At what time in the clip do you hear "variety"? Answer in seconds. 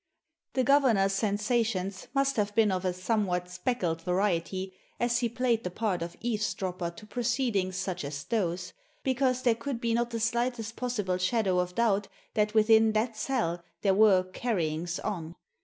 4.01-4.73